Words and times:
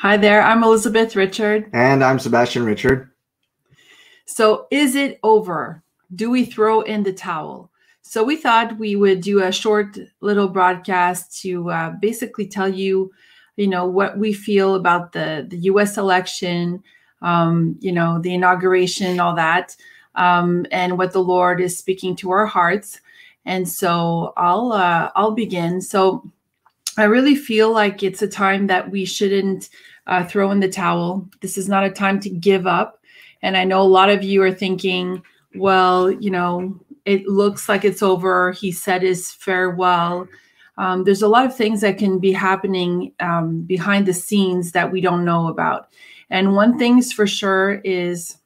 Hi 0.00 0.16
there, 0.16 0.40
I'm 0.40 0.64
Elizabeth 0.64 1.14
Richard. 1.14 1.68
And 1.74 2.02
I'm 2.02 2.18
Sebastian 2.18 2.64
Richard. 2.64 3.10
So, 4.24 4.66
is 4.70 4.94
it 4.94 5.20
over? 5.22 5.82
Do 6.14 6.30
we 6.30 6.46
throw 6.46 6.80
in 6.80 7.02
the 7.02 7.12
towel? 7.12 7.70
So, 8.00 8.24
we 8.24 8.36
thought 8.36 8.78
we 8.78 8.96
would 8.96 9.20
do 9.20 9.42
a 9.42 9.52
short 9.52 9.98
little 10.22 10.48
broadcast 10.48 11.38
to 11.42 11.68
uh, 11.68 11.90
basically 12.00 12.46
tell 12.46 12.66
you, 12.66 13.12
you 13.56 13.66
know, 13.66 13.84
what 13.84 14.16
we 14.16 14.32
feel 14.32 14.74
about 14.74 15.12
the, 15.12 15.44
the 15.46 15.58
US 15.68 15.98
election, 15.98 16.82
um, 17.20 17.76
you 17.80 17.92
know, 17.92 18.18
the 18.18 18.32
inauguration, 18.32 19.20
all 19.20 19.34
that, 19.34 19.76
um, 20.14 20.64
and 20.72 20.96
what 20.96 21.12
the 21.12 21.22
Lord 21.22 21.60
is 21.60 21.76
speaking 21.76 22.16
to 22.16 22.30
our 22.30 22.46
hearts. 22.46 23.02
And 23.44 23.68
so, 23.68 24.32
I'll 24.38 24.72
uh, 24.72 25.10
I'll 25.14 25.32
begin. 25.32 25.82
So, 25.82 26.24
I 27.00 27.04
really 27.04 27.34
feel 27.34 27.72
like 27.72 28.02
it's 28.02 28.22
a 28.22 28.28
time 28.28 28.66
that 28.66 28.90
we 28.90 29.04
shouldn't 29.04 29.70
uh, 30.06 30.24
throw 30.24 30.50
in 30.50 30.60
the 30.60 30.68
towel. 30.68 31.28
This 31.40 31.56
is 31.56 31.68
not 31.68 31.84
a 31.84 31.90
time 31.90 32.20
to 32.20 32.30
give 32.30 32.66
up. 32.66 33.00
And 33.42 33.56
I 33.56 33.64
know 33.64 33.80
a 33.80 33.84
lot 33.84 34.10
of 34.10 34.22
you 34.22 34.42
are 34.42 34.52
thinking, 34.52 35.22
well, 35.54 36.10
you 36.10 36.30
know, 36.30 36.78
it 37.06 37.26
looks 37.26 37.68
like 37.68 37.84
it's 37.84 38.02
over. 38.02 38.52
He 38.52 38.70
said 38.70 39.02
his 39.02 39.30
farewell. 39.30 40.28
Um, 40.76 41.04
there's 41.04 41.22
a 41.22 41.28
lot 41.28 41.46
of 41.46 41.56
things 41.56 41.80
that 41.80 41.98
can 41.98 42.18
be 42.18 42.32
happening 42.32 43.12
um, 43.20 43.62
behind 43.62 44.06
the 44.06 44.14
scenes 44.14 44.72
that 44.72 44.92
we 44.92 45.00
don't 45.00 45.24
know 45.24 45.48
about. 45.48 45.88
And 46.28 46.54
one 46.54 46.78
thing's 46.78 47.12
for 47.12 47.26
sure 47.26 47.80
is 47.84 48.36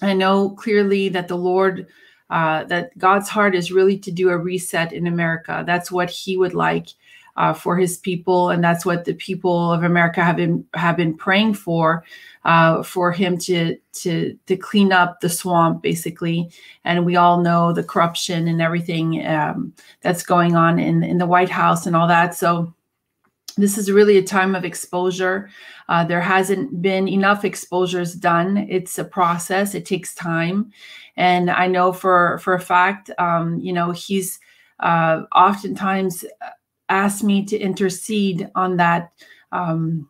I 0.00 0.14
know 0.14 0.50
clearly 0.50 1.08
that 1.10 1.28
the 1.28 1.36
Lord, 1.36 1.86
uh, 2.30 2.64
that 2.64 2.96
God's 2.98 3.28
heart 3.28 3.54
is 3.54 3.72
really 3.72 3.98
to 3.98 4.12
do 4.12 4.30
a 4.30 4.38
reset 4.38 4.92
in 4.92 5.06
America. 5.06 5.64
That's 5.66 5.90
what 5.90 6.10
He 6.10 6.36
would 6.36 6.54
like 6.54 6.88
uh, 7.36 7.52
for 7.52 7.76
his 7.76 7.98
people, 7.98 8.50
and 8.50 8.62
that's 8.62 8.86
what 8.86 9.04
the 9.04 9.14
people 9.14 9.72
of 9.72 9.82
America 9.82 10.22
have 10.22 10.36
been 10.36 10.64
have 10.74 10.96
been 10.96 11.16
praying 11.16 11.54
for, 11.54 12.04
uh, 12.44 12.82
for 12.82 13.10
him 13.10 13.36
to 13.38 13.76
to 13.92 14.38
to 14.46 14.56
clean 14.56 14.92
up 14.92 15.20
the 15.20 15.28
swamp, 15.28 15.82
basically. 15.82 16.50
And 16.84 17.04
we 17.04 17.16
all 17.16 17.40
know 17.40 17.72
the 17.72 17.82
corruption 17.82 18.46
and 18.48 18.62
everything 18.62 19.26
um, 19.26 19.72
that's 20.00 20.22
going 20.24 20.54
on 20.54 20.78
in 20.78 21.02
in 21.02 21.18
the 21.18 21.26
White 21.26 21.50
House 21.50 21.86
and 21.86 21.96
all 21.96 22.08
that. 22.08 22.34
So 22.34 22.72
this 23.56 23.78
is 23.78 23.90
really 23.90 24.18
a 24.18 24.22
time 24.22 24.54
of 24.54 24.64
exposure. 24.64 25.48
Uh, 25.88 26.04
there 26.04 26.20
hasn't 26.20 26.82
been 26.82 27.06
enough 27.08 27.44
exposures 27.44 28.14
done. 28.14 28.66
It's 28.68 28.98
a 28.98 29.04
process. 29.04 29.74
It 29.74 29.86
takes 29.86 30.14
time, 30.14 30.72
and 31.16 31.50
I 31.50 31.66
know 31.66 31.92
for 31.92 32.38
for 32.38 32.54
a 32.54 32.60
fact, 32.60 33.10
um, 33.18 33.58
you 33.58 33.72
know, 33.72 33.90
he's 33.90 34.38
uh, 34.80 35.22
oftentimes 35.34 36.24
asked 36.96 37.24
me 37.24 37.44
to 37.46 37.58
intercede 37.58 38.50
on 38.54 38.76
that 38.76 39.12
um, 39.52 40.08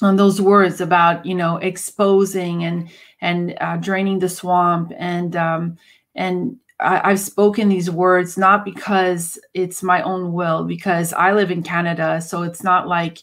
on 0.00 0.16
those 0.16 0.40
words 0.40 0.80
about 0.80 1.26
you 1.26 1.34
know 1.34 1.56
exposing 1.56 2.64
and 2.64 2.88
and 3.20 3.56
uh, 3.60 3.76
draining 3.76 4.18
the 4.18 4.28
swamp. 4.28 4.92
And 4.96 5.34
um, 5.36 5.78
and 6.14 6.56
I, 6.80 7.10
have 7.10 7.20
spoken 7.20 7.68
these 7.68 7.90
words 7.90 8.38
not 8.38 8.64
because 8.64 9.38
it's 9.54 9.82
my 9.82 10.02
own 10.02 10.32
will 10.32 10.64
because 10.64 11.12
I 11.12 11.32
live 11.32 11.50
in 11.50 11.62
Canada 11.62 12.20
so 12.20 12.42
it's 12.42 12.62
not 12.62 12.86
like 12.86 13.18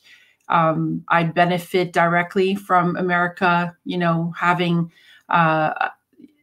um, 0.50 1.04
I 1.08 1.24
benefit 1.24 1.94
directly 1.94 2.56
from 2.56 2.98
America 2.98 3.76
you 3.86 3.98
know 3.98 4.34
having 4.38 4.92
uh, 5.30 5.90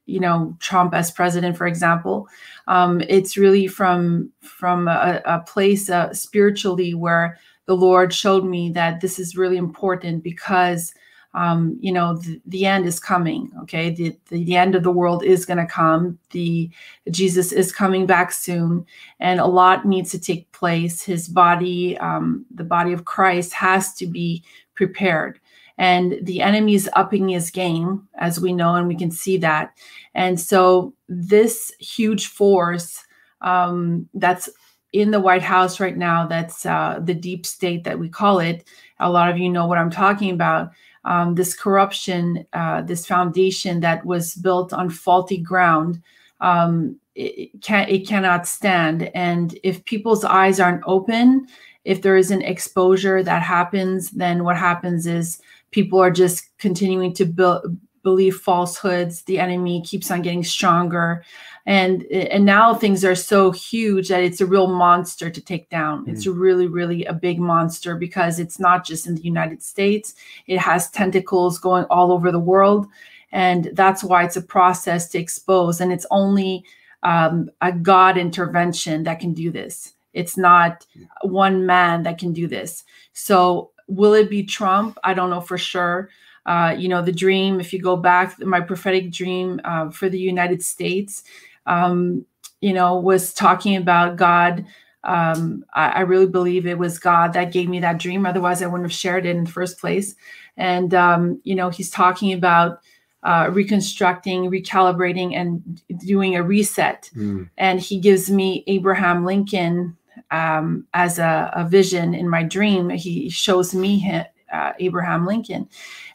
you 0.06 0.20
know 0.20 0.56
Trump 0.60 0.94
as 0.94 1.10
president, 1.10 1.56
for 1.56 1.66
example. 1.66 2.28
Um, 2.66 3.00
it's 3.08 3.36
really 3.36 3.66
from 3.66 4.30
from 4.40 4.88
a, 4.88 5.20
a 5.24 5.40
place 5.40 5.90
uh, 5.90 6.12
spiritually 6.12 6.94
where 6.94 7.38
the 7.66 7.76
Lord 7.76 8.12
showed 8.12 8.44
me 8.44 8.70
that 8.72 9.00
this 9.00 9.18
is 9.18 9.36
really 9.36 9.56
important 9.56 10.22
because 10.22 10.92
um, 11.34 11.78
you 11.80 11.92
know 11.92 12.16
the, 12.16 12.40
the, 12.46 12.66
end 12.66 12.84
is 12.86 13.00
coming. 13.00 13.50
Okay, 13.62 13.90
the, 13.90 14.14
the, 14.28 14.44
the 14.44 14.56
end 14.56 14.74
of 14.74 14.82
the 14.82 14.90
world 14.90 15.22
is 15.24 15.46
going 15.46 15.58
to 15.58 15.66
come. 15.66 16.18
The 16.30 16.70
Jesus 17.10 17.52
is 17.52 17.72
coming 17.72 18.04
back 18.04 18.32
soon, 18.32 18.84
and 19.20 19.40
a 19.40 19.46
lot 19.46 19.86
needs 19.86 20.10
to 20.10 20.18
take 20.18 20.50
place. 20.52 21.02
His 21.02 21.28
body, 21.28 21.96
um, 21.98 22.44
the 22.54 22.64
body 22.64 22.92
of 22.92 23.06
Christ, 23.06 23.54
has 23.54 23.94
to 23.94 24.06
be 24.06 24.42
prepared 24.74 25.38
and 25.78 26.18
the 26.22 26.40
enemy 26.40 26.74
is 26.74 26.90
upping 26.94 27.28
his 27.28 27.50
game 27.50 28.08
as 28.14 28.40
we 28.40 28.52
know 28.52 28.74
and 28.74 28.88
we 28.88 28.96
can 28.96 29.10
see 29.10 29.36
that. 29.38 29.76
And 30.14 30.38
so 30.38 30.94
this 31.08 31.72
huge 31.78 32.26
force 32.26 33.04
um, 33.40 34.08
that's 34.14 34.48
in 34.92 35.10
the 35.10 35.20
white 35.20 35.42
house 35.42 35.80
right 35.80 35.96
now 35.96 36.26
that's 36.26 36.66
uh, 36.66 37.00
the 37.02 37.14
deep 37.14 37.46
state 37.46 37.82
that 37.84 37.98
we 37.98 38.10
call 38.10 38.38
it 38.38 38.68
a 39.00 39.10
lot 39.10 39.30
of 39.30 39.38
you 39.38 39.48
know 39.48 39.66
what 39.66 39.78
i'm 39.78 39.88
talking 39.88 40.30
about 40.30 40.70
um, 41.06 41.34
this 41.34 41.54
corruption 41.54 42.46
uh, 42.52 42.82
this 42.82 43.06
foundation 43.06 43.80
that 43.80 44.04
was 44.04 44.34
built 44.34 44.70
on 44.74 44.90
faulty 44.90 45.38
ground 45.38 46.02
um, 46.42 47.00
it, 47.14 47.62
can 47.62 47.88
it 47.88 48.06
cannot 48.06 48.46
stand. 48.46 49.10
And 49.14 49.58
if 49.62 49.84
people's 49.84 50.24
eyes 50.24 50.60
aren't 50.60 50.82
open 50.86 51.46
if 51.84 52.02
there 52.02 52.16
is 52.16 52.30
an 52.30 52.42
exposure 52.42 53.22
that 53.22 53.42
happens 53.42 54.10
then 54.10 54.44
what 54.44 54.56
happens 54.56 55.06
is 55.06 55.40
people 55.70 55.98
are 55.98 56.10
just 56.10 56.56
continuing 56.58 57.12
to 57.14 57.24
build, 57.24 57.76
believe 58.02 58.36
falsehoods. 58.36 59.22
The 59.22 59.38
enemy 59.38 59.82
keeps 59.82 60.10
on 60.10 60.22
getting 60.22 60.44
stronger. 60.44 61.24
And 61.66 62.02
and 62.04 62.44
now 62.44 62.74
things 62.74 63.04
are 63.04 63.14
so 63.14 63.52
huge 63.52 64.08
that 64.08 64.22
it's 64.22 64.40
a 64.40 64.46
real 64.46 64.66
monster 64.66 65.30
to 65.30 65.40
take 65.40 65.70
down. 65.70 66.04
Mm. 66.04 66.12
it's 66.12 66.26
really 66.26 66.66
really 66.66 67.04
a 67.04 67.12
big 67.12 67.38
monster 67.38 67.96
because 67.96 68.40
it's 68.40 68.58
not 68.58 68.84
just 68.84 69.06
in 69.06 69.14
the 69.14 69.22
united 69.22 69.62
states. 69.62 70.14
It 70.46 70.58
has 70.58 70.90
tentacles 70.90 71.58
going 71.58 71.84
all 71.84 72.12
over 72.12 72.32
the 72.32 72.40
world. 72.40 72.88
And 73.30 73.70
that's 73.74 74.04
why 74.04 74.24
it's 74.24 74.36
a 74.36 74.42
process 74.42 75.08
to 75.10 75.18
expose. 75.18 75.80
And 75.80 75.90
it's 75.90 76.06
only 76.10 76.64
um, 77.02 77.50
a 77.62 77.72
god 77.72 78.18
intervention 78.18 79.04
that 79.04 79.20
can 79.20 79.32
do 79.32 79.50
this 79.50 79.94
it's 80.12 80.36
not 80.36 80.86
one 81.22 81.66
man 81.66 82.02
that 82.02 82.18
can 82.18 82.32
do 82.32 82.46
this 82.46 82.84
so 83.12 83.72
Will 83.92 84.14
it 84.14 84.30
be 84.30 84.42
Trump? 84.42 84.98
I 85.04 85.12
don't 85.12 85.30
know 85.30 85.40
for 85.40 85.58
sure. 85.58 86.08
Uh, 86.46 86.74
you 86.76 86.88
know, 86.88 87.02
the 87.02 87.12
dream, 87.12 87.60
if 87.60 87.72
you 87.72 87.80
go 87.80 87.96
back, 87.96 88.40
my 88.40 88.60
prophetic 88.60 89.12
dream 89.12 89.60
uh, 89.64 89.90
for 89.90 90.08
the 90.08 90.18
United 90.18 90.62
States, 90.62 91.22
um, 91.66 92.24
you 92.60 92.72
know, 92.72 92.98
was 92.98 93.32
talking 93.34 93.76
about 93.76 94.16
God. 94.16 94.64
Um, 95.04 95.64
I, 95.74 95.88
I, 95.88 96.00
really 96.00 96.28
believe 96.28 96.64
it 96.64 96.78
was 96.78 96.98
God 96.98 97.32
that 97.32 97.52
gave 97.52 97.68
me 97.68 97.80
that 97.80 97.98
dream. 97.98 98.24
Otherwise, 98.24 98.62
I 98.62 98.66
wouldn't 98.66 98.88
have 98.88 98.96
shared 98.96 99.26
it 99.26 99.36
in 99.36 99.44
the 99.44 99.50
first 99.50 99.80
place. 99.80 100.14
And, 100.56 100.94
um, 100.94 101.40
you 101.42 101.56
know, 101.56 101.70
he's 101.70 101.90
talking 101.90 102.32
about 102.32 102.80
uh, 103.24 103.50
reconstructing, 103.52 104.48
recalibrating, 104.48 105.34
and 105.34 105.82
doing 105.98 106.36
a 106.36 106.42
reset. 106.42 107.10
Mm. 107.16 107.50
And 107.58 107.80
he 107.80 107.98
gives 107.98 108.30
me 108.30 108.62
Abraham 108.68 109.24
Lincoln 109.24 109.96
um, 110.32 110.86
as 110.94 111.18
a, 111.18 111.52
a, 111.54 111.68
vision 111.68 112.14
in 112.14 112.28
my 112.28 112.42
dream. 112.42 112.88
He 112.90 113.28
shows 113.28 113.74
me 113.74 113.98
him, 113.98 114.24
uh, 114.52 114.72
Abraham 114.80 115.26
Lincoln, 115.26 115.68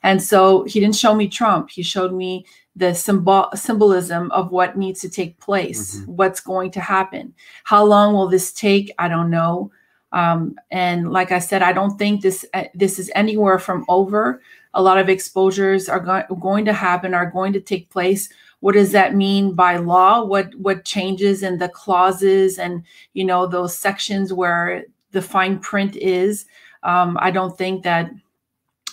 and 0.04 0.22
so 0.22 0.64
he 0.64 0.80
didn't 0.80 0.96
show 0.96 1.16
me 1.16 1.28
Trump. 1.28 1.70
He 1.70 1.84
showed 1.84 2.14
me 2.14 2.46
the 2.76 2.94
symbol 2.94 3.50
symbolism 3.56 4.32
of 4.32 4.52
what 4.52 4.78
needs 4.78 5.00
to 5.02 5.10
take 5.10 5.40
place, 5.40 5.98
mm-hmm. 5.98 6.16
what's 6.16 6.40
going 6.40 6.72
to 6.72 6.82
happen. 6.82 7.34
How 7.64 7.84
long 7.86 8.14
will 8.14 8.28
this 8.28 8.52
take? 8.52 8.94
I 9.00 9.08
don't 9.08 9.30
know. 9.30 9.72
Um, 10.12 10.56
and 10.72 11.12
like 11.12 11.32
I 11.32 11.40
said, 11.40 11.62
I 11.62 11.74
don't 11.74 11.98
think 11.98 12.22
this 12.22 12.46
uh, 12.54 12.66
this 12.74 13.00
is 13.00 13.12
anywhere 13.16 13.60
from 13.60 13.86
over. 13.88 14.42
A 14.74 14.82
lot 14.82 14.98
of 14.98 15.10
exposures 15.10 15.90
are 15.90 16.00
go- 16.00 16.36
going 16.36 16.66
to 16.66 16.74
happen, 16.74 17.14
are 17.14 17.30
going 17.30 17.54
to 17.54 17.62
take 17.62 17.90
place 17.90 18.30
what 18.60 18.74
does 18.74 18.92
that 18.92 19.16
mean 19.16 19.54
by 19.54 19.78
law? 19.78 20.24
What 20.24 20.54
what 20.56 20.86
changes 20.86 21.44
in 21.44 21.58
the 21.58 21.70
clauses 21.70 22.58
and 22.58 22.84
you 23.14 23.24
know 23.24 23.46
those 23.46 23.78
sections 23.78 24.34
where 24.34 24.86
the 25.12 25.22
fine 25.22 25.60
print 25.60 25.96
is? 25.96 26.46
Um, 26.84 27.18
i 27.20 27.32
don't 27.32 27.58
think 27.58 27.84
that 27.84 28.12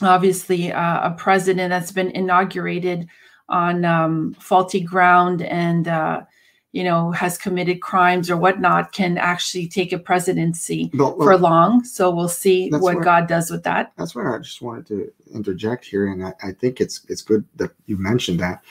obviously 0.02 0.72
uh, 0.72 1.10
a 1.10 1.14
president 1.16 1.70
that's 1.70 1.92
been 1.92 2.10
inaugurated 2.10 3.08
on 3.48 3.84
um, 3.84 4.34
faulty 4.40 4.80
ground 4.80 5.42
and 5.42 5.86
uh, 5.86 6.22
you 6.72 6.82
know 6.82 7.10
has 7.12 7.38
committed 7.38 7.80
crimes 7.80 8.30
or 8.30 8.36
whatnot 8.36 8.92
can 8.92 9.18
actually 9.18 9.68
take 9.68 9.92
a 9.92 9.98
presidency 9.98 10.90
but, 10.94 11.18
well, 11.18 11.26
for 11.26 11.38
long. 11.38 11.84
So 11.84 12.10
we'll 12.10 12.28
see 12.28 12.70
what 12.70 12.82
where, 12.82 13.00
god 13.00 13.28
does 13.28 13.50
with 13.50 13.62
that. 13.64 13.92
That's 13.96 14.14
where 14.14 14.34
i 14.34 14.38
just 14.38 14.62
wanted 14.62 14.86
to 14.88 15.12
interject 15.34 15.84
here 15.84 16.08
and 16.08 16.24
I, 16.24 16.32
I 16.42 16.52
think 16.52 16.80
it's 16.80 17.04
it's 17.08 17.22
good 17.22 17.44
that 17.56 17.72
you 17.86 17.96
mentioned 17.96 18.40
that 18.40 18.62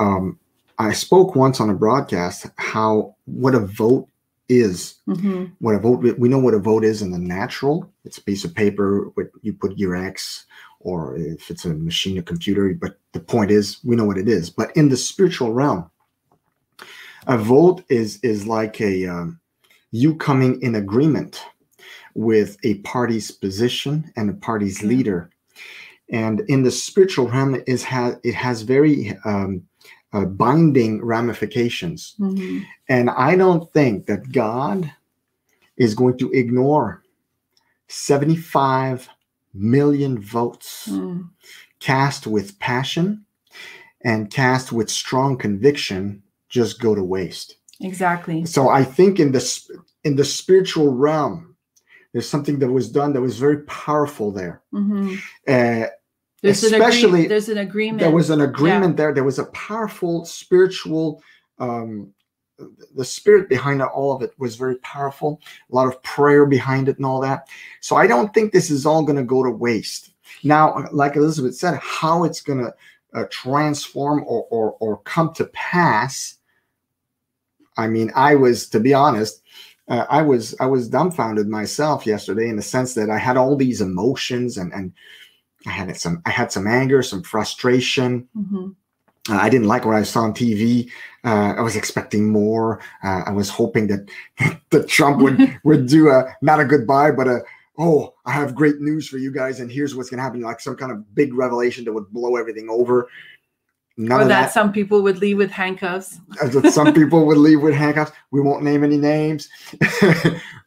um, 0.00 0.38
I 0.78 0.92
spoke 0.92 1.36
once 1.36 1.60
on 1.60 1.70
a 1.70 1.74
broadcast 1.74 2.46
how 2.56 3.14
what 3.26 3.54
a 3.54 3.60
vote 3.60 4.08
is. 4.48 4.94
Mm-hmm. 5.06 5.46
What 5.60 5.74
a 5.74 5.78
vote 5.78 6.18
we 6.18 6.28
know 6.28 6.38
what 6.38 6.54
a 6.54 6.58
vote 6.58 6.84
is 6.84 7.02
in 7.02 7.12
the 7.12 7.18
natural. 7.18 7.88
It's 8.04 8.18
a 8.18 8.24
piece 8.24 8.44
of 8.44 8.54
paper 8.54 9.10
where 9.14 9.30
you 9.42 9.52
put 9.52 9.78
your 9.78 9.94
X, 9.94 10.46
or 10.80 11.16
if 11.16 11.50
it's 11.50 11.66
a 11.66 11.74
machine 11.74 12.18
or 12.18 12.22
computer. 12.22 12.74
But 12.74 12.98
the 13.12 13.20
point 13.20 13.50
is, 13.50 13.78
we 13.84 13.94
know 13.94 14.06
what 14.06 14.18
it 14.18 14.28
is. 14.28 14.48
But 14.48 14.74
in 14.74 14.88
the 14.88 14.96
spiritual 14.96 15.52
realm, 15.52 15.90
a 17.26 17.36
vote 17.36 17.84
is 17.90 18.18
is 18.22 18.46
like 18.46 18.80
a 18.80 19.06
um, 19.06 19.38
you 19.90 20.16
coming 20.16 20.60
in 20.62 20.74
agreement 20.74 21.44
with 22.14 22.56
a 22.64 22.74
party's 22.78 23.30
position 23.30 24.10
and 24.16 24.30
a 24.30 24.34
party's 24.34 24.82
leader 24.82 25.30
and 26.10 26.40
in 26.48 26.62
the 26.62 26.70
spiritual 26.70 27.28
realm 27.28 27.62
is 27.66 27.82
has 27.84 28.16
it 28.24 28.34
has 28.34 28.62
very 28.62 29.16
um, 29.24 29.62
uh, 30.12 30.24
binding 30.24 31.02
ramifications 31.04 32.14
Mhm. 32.18 32.64
and 32.88 33.10
i 33.10 33.36
don't 33.36 33.72
think 33.72 34.06
that 34.06 34.32
god 34.32 34.92
is 35.76 35.94
going 35.94 36.18
to 36.18 36.30
ignore 36.32 37.02
75 37.88 39.08
million 39.54 40.18
votes 40.18 40.88
Mm. 40.90 41.28
cast 41.80 42.26
with 42.26 42.58
passion 42.58 43.24
and 44.04 44.30
cast 44.30 44.72
with 44.72 44.88
strong 44.90 45.36
conviction 45.36 46.22
just 46.48 46.80
go 46.80 46.94
to 46.94 47.02
waste 47.02 47.56
Exactly. 47.80 48.44
so 48.46 48.68
i 48.68 48.82
think 48.84 49.18
in 49.20 49.32
the 49.32 49.42
in 50.04 50.16
the 50.16 50.24
spiritual 50.24 50.88
realm 50.94 51.56
there's 52.12 52.28
something 52.28 52.58
that 52.60 52.70
was 52.70 52.90
done 52.90 53.12
that 53.12 53.20
was 53.20 53.38
very 53.38 53.58
powerful 53.84 54.30
there 54.32 54.62
Mhm. 54.72 55.18
uh, 55.48 55.86
There's 56.42 56.64
an 56.64 56.74
Especially- 56.74 57.20
agree- 57.20 57.26
there's 57.28 57.48
an 57.50 57.58
agreement. 57.58 58.00
there 58.00 58.10
was 58.10 58.30
an 58.30 58.40
agreement 58.40 58.96
there. 58.96 59.12
There 59.12 59.24
was 59.24 59.38
a 59.38 59.46
powerful 59.46 60.24
spiritual 60.24 61.22
um 61.58 62.12
the 62.94 63.04
spirit 63.04 63.48
behind 63.48 63.80
all 63.80 64.12
of 64.14 64.20
it 64.22 64.32
was 64.38 64.54
very 64.56 64.76
powerful. 64.76 65.40
A 65.72 65.74
lot 65.74 65.88
of 65.88 66.02
prayer 66.02 66.44
behind 66.44 66.88
it 66.90 66.96
and 66.98 67.06
all 67.06 67.20
that. 67.20 67.48
So 67.80 67.96
i 67.96 68.06
don't 68.06 68.32
think 68.34 68.52
this 68.52 68.70
is 68.70 68.84
all 68.86 69.02
going 69.02 69.16
to 69.16 69.24
go 69.24 69.42
to 69.42 69.50
waste. 69.50 70.12
Now 70.44 70.86
like 70.92 71.16
elizabeth 71.16 71.56
said 71.56 71.78
how 71.82 72.24
it's 72.24 72.40
going 72.40 72.58
to 72.64 72.72
uh, 73.14 73.24
transform 73.30 74.22
or, 74.26 74.46
or 74.50 74.76
or 74.80 74.98
come 74.98 75.32
to 75.34 75.44
pass 75.46 76.36
i 77.76 77.88
mean 77.88 78.10
i 78.14 78.36
was 78.36 78.68
to 78.68 78.78
be 78.78 78.94
honest 78.94 79.42
uh, 79.88 80.06
i 80.08 80.22
was 80.22 80.54
i 80.60 80.66
was 80.66 80.88
dumbfounded 80.88 81.48
myself 81.48 82.06
yesterday 82.06 82.48
in 82.48 82.54
the 82.54 82.62
sense 82.62 82.94
that 82.94 83.10
i 83.10 83.18
had 83.18 83.36
all 83.36 83.56
these 83.56 83.80
emotions 83.80 84.58
and 84.58 84.72
and 84.72 84.92
i 85.66 85.70
had 85.70 85.96
some 85.96 86.22
i 86.26 86.30
had 86.30 86.50
some 86.52 86.66
anger 86.66 87.02
some 87.02 87.22
frustration 87.22 88.26
Mhm. 88.36 88.74
uh, 89.28 89.36
I 89.36 89.48
didn't 89.50 89.68
like 89.68 89.84
what 89.84 89.94
I 89.96 90.02
saw 90.02 90.22
on 90.22 90.32
TV. 90.32 90.90
Uh, 91.24 91.52
I 91.58 91.60
was 91.60 91.76
expecting 91.76 92.32
more. 92.32 92.80
Uh, 93.04 93.22
I 93.26 93.30
was 93.32 93.50
hoping 93.50 93.86
that 93.88 94.08
that 94.70 94.88
Trump 94.88 95.18
would 95.20 95.36
would 95.64 95.86
do 95.86 96.08
a 96.08 96.34
not 96.40 96.58
a 96.60 96.64
goodbye, 96.64 97.10
but 97.12 97.28
a 97.28 97.42
oh, 97.78 98.14
I 98.26 98.32
have 98.32 98.54
great 98.54 98.80
news 98.80 99.06
for 99.08 99.18
you 99.18 99.30
guys, 99.30 99.60
and 99.60 99.70
here's 99.70 99.94
what's 99.94 100.08
gonna 100.10 100.22
happen, 100.22 100.40
like 100.40 100.60
some 100.60 100.74
kind 100.76 100.90
of 100.90 101.14
big 101.14 101.34
revelation 101.34 101.84
that 101.84 101.92
would 101.92 102.08
blow 102.10 102.36
everything 102.36 102.68
over. 102.70 103.08
None 103.98 104.22
Or 104.22 104.24
that 104.24 104.28
that. 104.46 104.52
some 104.52 104.72
people 104.72 105.02
would 105.02 105.18
leave 105.18 105.36
with 105.36 105.50
handcuffs. 105.50 106.18
Some 106.72 106.94
people 106.94 107.26
would 107.26 107.36
leave 107.38 107.60
with 107.60 107.74
handcuffs. 107.74 108.12
We 108.30 108.40
won't 108.40 108.62
name 108.64 108.82
any 108.84 108.96
names, 108.96 109.48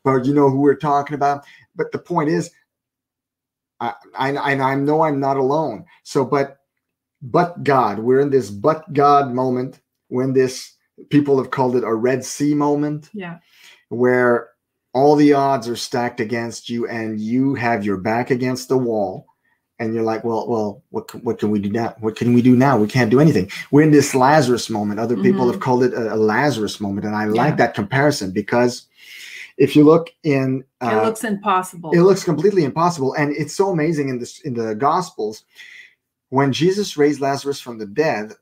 but 0.04 0.26
you 0.26 0.34
know 0.34 0.50
who 0.50 0.60
we're 0.60 0.76
talking 0.76 1.16
about. 1.16 1.44
But 1.76 1.92
the 1.92 1.98
point 2.00 2.30
is, 2.30 2.52
I, 3.84 3.94
I 4.16 4.28
I 4.36 4.72
I 4.72 4.76
know 4.76 5.02
I'm 5.02 5.20
not 5.20 5.38
alone. 5.38 5.86
So, 6.04 6.24
but 6.26 6.58
but 7.22 7.64
God, 7.64 8.00
we're 8.00 8.20
in 8.22 8.30
this 8.30 8.50
but 8.50 8.92
God 8.94 9.34
moment. 9.34 9.80
When 10.10 10.34
this 10.34 10.76
people 11.10 11.38
have 11.38 11.50
called 11.52 11.76
it 11.76 11.84
a 11.84 11.94
Red 11.94 12.24
Sea 12.24 12.54
moment, 12.54 13.10
Yeah. 13.14 13.38
where 13.90 14.50
all 14.94 15.16
the 15.16 15.34
odds 15.34 15.68
are 15.68 15.76
stacked 15.76 16.20
against 16.20 16.70
you 16.70 16.88
and 16.88 17.20
you 17.20 17.56
have 17.56 17.84
your 17.84 17.98
back 17.98 18.30
against 18.32 18.70
the 18.70 18.78
wall. 18.78 19.26
And 19.80 19.94
you're 19.94 20.04
like 20.04 20.24
well 20.24 20.48
well 20.48 20.84
what, 20.92 21.08
can- 21.08 21.22
what 21.22 21.40
can 21.40 21.50
we 21.50 21.60
do 21.60 21.70
now? 21.72 21.96
What 22.00 22.16
can 22.16 22.34
we 22.34 22.42
do 22.44 22.56
now? 22.56 22.78
We 22.78 22.88
can't 22.88 23.10
do 23.10 23.20
anything. 23.20 23.50
We're 23.72 23.82
in 23.82 23.92
this 23.92 24.14
lazarus 24.14 24.70
moment. 24.70 25.00
Other 25.00 25.18
people 25.18 25.46
Mhm. 25.46 25.52
have 25.52 25.60
called 25.62 25.84
it 25.84 25.94
a, 25.94 26.14
a 26.14 26.16
lazarus 26.16 26.80
moment. 26.80 27.06
And 27.08 27.16
i 27.16 27.26
like 27.26 27.58
that 27.58 27.74
comparison 27.74 28.32
because 28.32 28.86
if 29.58 29.76
you 29.76 29.84
look 29.84 30.10
in 30.24 30.64
It 30.82 30.86
uh, 30.88 31.04
looks 31.04 31.24
impossible. 31.24 31.92
it 31.92 32.02
looks 32.02 32.24
completely 32.24 32.64
impossible 32.64 33.14
and 33.14 33.36
it's 33.36 33.54
so 33.54 33.70
amazing 33.70 34.10
in 34.10 34.20
this 34.20 34.40
in 34.42 34.54
the 34.54 34.76
gospels. 34.76 35.44
When 36.30 36.52
jesus 36.52 36.98
raised 36.98 37.22
lazarus 37.22 37.60
from 37.60 37.78
the 37.78 37.86
dead 37.86 38.34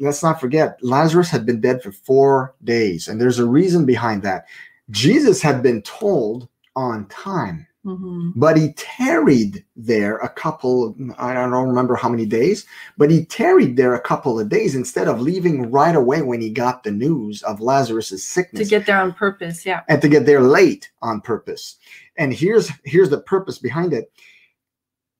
let's 0.00 0.22
not 0.22 0.40
forget 0.40 0.82
lazarus 0.82 1.30
had 1.30 1.46
been 1.46 1.60
dead 1.60 1.82
for 1.82 1.92
four 1.92 2.54
days 2.64 3.06
and 3.08 3.20
there's 3.20 3.38
a 3.38 3.46
reason 3.46 3.84
behind 3.86 4.22
that. 4.22 4.46
Jesus 4.90 5.40
had 5.40 5.62
been 5.62 5.80
told 5.82 6.48
on 6.76 7.06
time 7.06 7.66
Mhm. 7.84 8.32
but 8.36 8.56
he 8.56 8.72
tarried 8.74 9.64
there 9.76 10.16
a 10.16 10.28
couple 10.28 10.96
i 11.18 11.34
don't 11.34 11.68
remember 11.68 11.94
how 11.94 12.08
many 12.08 12.24
days 12.24 12.64
but 12.96 13.10
he 13.10 13.26
tarried 13.26 13.76
there 13.76 13.94
a 13.94 14.00
couple 14.00 14.40
of 14.40 14.48
days 14.48 14.74
instead 14.74 15.06
of 15.06 15.20
leaving 15.20 15.70
right 15.70 15.94
away 15.94 16.22
when 16.22 16.40
he 16.40 16.48
got 16.50 16.82
the 16.82 16.90
news 16.90 17.42
of 17.42 17.60
lazarus's 17.60 18.24
sickness. 18.24 18.66
To 18.68 18.70
get 18.76 18.86
there 18.86 19.00
on 19.00 19.12
purpose. 19.12 19.66
Yeah. 19.66 19.82
and 19.88 20.00
to 20.00 20.08
get 20.08 20.24
there 20.24 20.40
late 20.40 20.90
on 21.02 21.20
purpose. 21.20 21.76
And 22.16 22.32
here's 22.32 22.70
here's 22.84 23.10
the 23.10 23.20
purpose 23.20 23.58
behind 23.58 23.92
it. 23.92 24.10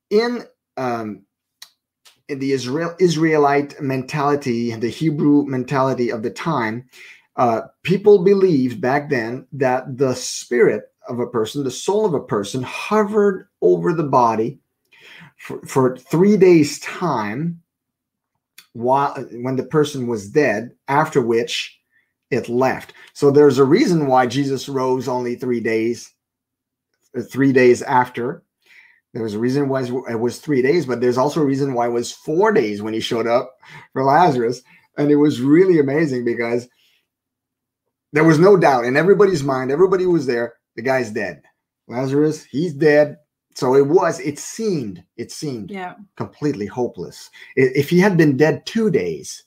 In 0.09 0.43
um, 0.77 1.21
in 2.29 2.39
the 2.39 2.51
Israel 2.51 2.95
Israelite 2.99 3.79
mentality, 3.81 4.75
the 4.75 4.89
Hebrew 4.89 5.45
mentality 5.45 6.09
of 6.11 6.23
the 6.23 6.31
time, 6.31 6.89
uh, 7.35 7.61
people 7.83 8.23
believed 8.23 8.81
back 8.81 9.09
then 9.09 9.45
that 9.51 9.97
the 9.97 10.13
spirit 10.15 10.91
of 11.07 11.19
a 11.19 11.27
person, 11.27 11.63
the 11.63 11.71
soul 11.71 12.05
of 12.05 12.13
a 12.13 12.19
person, 12.19 12.63
hovered 12.63 13.47
over 13.61 13.93
the 13.93 14.03
body 14.03 14.59
for, 15.37 15.61
for 15.65 15.97
three 15.97 16.37
days' 16.37 16.79
time 16.79 17.61
while 18.73 19.15
when 19.31 19.55
the 19.55 19.63
person 19.63 20.07
was 20.07 20.29
dead, 20.29 20.71
after 20.87 21.21
which 21.21 21.79
it 22.31 22.49
left. 22.49 22.93
So 23.13 23.31
there's 23.31 23.57
a 23.57 23.63
reason 23.63 24.07
why 24.07 24.27
Jesus 24.27 24.67
rose 24.67 25.07
only 25.07 25.35
three 25.35 25.61
days, 25.61 26.13
three 27.29 27.53
days 27.53 27.81
after. 27.81 28.43
There 29.13 29.23
was 29.23 29.33
a 29.33 29.39
reason 29.39 29.69
why 29.69 29.83
it 29.83 30.19
was 30.19 30.39
three 30.39 30.61
days, 30.61 30.85
but 30.85 30.99
there's 30.99 31.17
also 31.17 31.41
a 31.41 31.45
reason 31.45 31.73
why 31.73 31.87
it 31.87 31.91
was 31.91 32.11
four 32.11 32.51
days 32.51 32.81
when 32.81 32.93
he 32.93 32.99
showed 32.99 33.27
up 33.27 33.55
for 33.93 34.03
Lazarus. 34.03 34.61
And 34.97 35.09
it 35.09 35.15
was 35.15 35.39
really 35.39 35.79
amazing 35.79 36.25
because 36.25 36.67
there 38.11 38.25
was 38.25 38.39
no 38.39 38.57
doubt 38.57 38.85
in 38.85 38.97
everybody's 38.97 39.43
mind, 39.43 39.71
everybody 39.71 40.05
was 40.05 40.25
there, 40.25 40.55
the 40.75 40.81
guy's 40.81 41.11
dead. 41.11 41.41
Lazarus, 41.87 42.43
he's 42.43 42.73
dead. 42.73 43.17
So 43.55 43.75
it 43.75 43.87
was, 43.87 44.19
it 44.19 44.37
seemed, 44.37 45.03
it 45.17 45.31
seemed 45.31 45.71
Yeah. 45.71 45.95
completely 46.17 46.65
hopeless. 46.65 47.29
If 47.55 47.89
he 47.89 47.99
had 47.99 48.17
been 48.17 48.35
dead 48.37 48.65
two 48.65 48.89
days, 48.89 49.43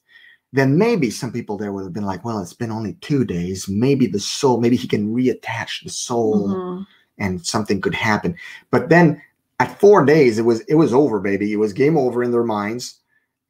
then 0.52 0.78
maybe 0.78 1.10
some 1.10 1.30
people 1.30 1.58
there 1.58 1.72
would 1.72 1.84
have 1.84 1.92
been 1.92 2.06
like, 2.06 2.24
well, 2.24 2.40
it's 2.40 2.54
been 2.54 2.70
only 2.70 2.94
two 3.02 3.24
days. 3.24 3.68
Maybe 3.68 4.06
the 4.06 4.18
soul, 4.20 4.60
maybe 4.60 4.76
he 4.76 4.88
can 4.88 5.14
reattach 5.14 5.84
the 5.84 5.90
soul 5.90 6.48
Mhm. 6.48 6.86
and 7.18 7.44
something 7.44 7.82
could 7.82 7.94
happen. 7.94 8.34
But 8.70 8.88
then 8.88 9.20
at 9.60 9.78
four 9.78 10.04
days, 10.06 10.38
it 10.38 10.44
was 10.46 10.60
it 10.60 10.76
was 10.76 10.94
over, 10.94 11.20
baby. 11.20 11.52
It 11.52 11.56
was 11.58 11.72
game 11.74 11.98
over 11.98 12.22
in 12.22 12.30
their 12.30 12.44
minds. 12.44 13.00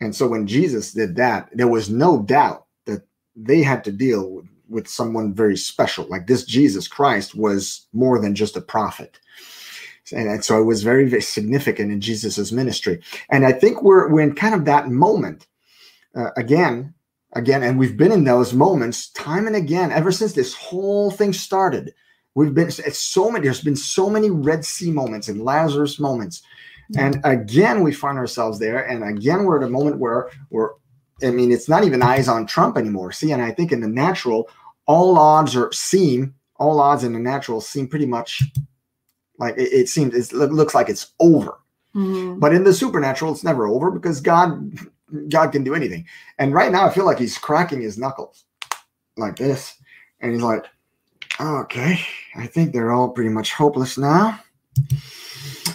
And 0.00 0.14
so 0.14 0.26
when 0.26 0.46
Jesus 0.46 0.92
did 0.92 1.14
that, 1.16 1.50
there 1.54 1.68
was 1.68 1.88
no 1.90 2.22
doubt 2.22 2.66
that 2.86 3.02
they 3.36 3.62
had 3.62 3.84
to 3.84 3.92
deal 3.92 4.28
with, 4.30 4.46
with 4.68 4.88
someone 4.88 5.34
very 5.34 5.56
special. 5.56 6.06
Like 6.08 6.26
this 6.26 6.44
Jesus 6.44 6.88
Christ 6.88 7.34
was 7.34 7.86
more 7.92 8.20
than 8.20 8.34
just 8.34 8.56
a 8.56 8.60
prophet. 8.60 9.18
And, 10.12 10.42
so 10.44 10.60
it 10.60 10.64
was 10.64 10.82
very, 10.82 11.08
very 11.08 11.22
significant 11.22 11.92
in 11.92 12.00
Jesus's 12.00 12.50
ministry. 12.50 13.00
And 13.30 13.44
I 13.44 13.52
think 13.52 13.82
we're 13.82 14.08
we're 14.08 14.22
in 14.22 14.34
kind 14.34 14.54
of 14.54 14.64
that 14.64 14.88
moment 14.88 15.46
uh, 16.14 16.30
again, 16.36 16.94
again, 17.34 17.62
and 17.62 17.78
we've 17.78 17.96
been 17.96 18.12
in 18.12 18.24
those 18.24 18.54
moments 18.54 19.10
time 19.10 19.46
and 19.46 19.56
again 19.56 19.92
ever 19.92 20.10
since 20.10 20.32
this 20.32 20.54
whole 20.54 21.10
thing 21.10 21.32
started. 21.32 21.94
We've 22.34 22.54
been 22.54 22.68
it's 22.68 22.98
so 22.98 23.30
many. 23.30 23.44
There's 23.44 23.62
been 23.62 23.76
so 23.76 24.08
many 24.08 24.30
Red 24.30 24.64
Sea 24.64 24.90
moments 24.90 25.28
and 25.28 25.44
Lazarus 25.44 25.98
moments, 25.98 26.42
and 26.96 27.20
again 27.24 27.82
we 27.82 27.92
find 27.92 28.16
ourselves 28.16 28.58
there. 28.58 28.86
And 28.86 29.04
again 29.04 29.44
we're 29.44 29.58
at 29.58 29.66
a 29.66 29.70
moment 29.70 29.98
where 29.98 30.30
we're. 30.50 30.70
I 31.22 31.30
mean, 31.30 31.50
it's 31.50 31.68
not 31.68 31.84
even 31.84 32.02
eyes 32.02 32.28
on 32.28 32.46
Trump 32.46 32.76
anymore. 32.76 33.12
See, 33.12 33.32
and 33.32 33.42
I 33.42 33.50
think 33.50 33.72
in 33.72 33.80
the 33.80 33.88
natural, 33.88 34.48
all 34.86 35.18
odds 35.18 35.56
are 35.56 35.72
seem 35.72 36.34
all 36.58 36.80
odds 36.80 37.04
in 37.04 37.12
the 37.12 37.18
natural 37.18 37.60
seem 37.60 37.86
pretty 37.86 38.06
much 38.06 38.42
like 39.38 39.56
it, 39.56 39.72
it 39.72 39.88
seems 39.88 40.14
it 40.14 40.32
looks 40.32 40.74
like 40.74 40.88
it's 40.88 41.12
over. 41.20 41.58
Mhm. 41.94 42.38
But 42.38 42.54
in 42.54 42.64
the 42.64 42.74
supernatural, 42.74 43.32
it's 43.32 43.44
never 43.44 43.66
over 43.66 43.90
because 43.90 44.20
God 44.20 44.78
God 45.28 45.52
can 45.52 45.64
do 45.64 45.74
anything. 45.74 46.04
And 46.38 46.52
right 46.52 46.70
now 46.70 46.86
I 46.86 46.92
feel 46.92 47.06
like 47.06 47.18
he's 47.18 47.38
cracking 47.38 47.80
his 47.80 47.98
knuckles 47.98 48.44
like 49.16 49.36
this. 49.36 49.74
And 50.20 50.32
he's 50.32 50.42
like, 50.42 50.64
okay, 51.40 52.00
I 52.36 52.46
think 52.46 52.72
they're 52.72 52.92
all 52.92 53.10
pretty 53.10 53.30
much 53.30 53.52
hopeless 53.52 53.96
now. 53.96 54.38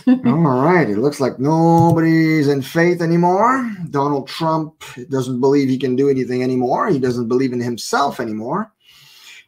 all 0.07 0.61
right. 0.61 0.89
It 0.89 0.97
looks 0.97 1.19
like 1.19 1.39
nobody's 1.39 2.47
in 2.47 2.61
faith 2.61 3.01
anymore. 3.01 3.71
Donald 3.89 4.27
Trump 4.27 4.83
doesn't 5.09 5.39
believe 5.39 5.69
he 5.69 5.77
can 5.77 5.95
do 5.95 6.09
anything 6.09 6.43
anymore. 6.43 6.89
He 6.89 6.99
doesn't 6.99 7.27
believe 7.27 7.53
in 7.53 7.59
himself 7.61 8.19
anymore. 8.19 8.71